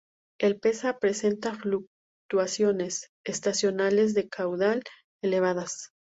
[0.39, 4.81] El Peza presenta fluctuaciones estacionales de caudal
[5.21, 5.91] elevadas.